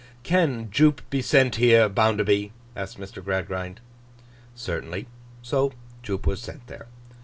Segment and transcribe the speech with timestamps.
[0.23, 3.23] 'Can Jupe be sent here, Bounderby?' asked Mr.
[3.23, 3.81] Gradgrind.
[4.55, 5.05] Certainly.
[5.43, 6.87] So Jupe was sent there.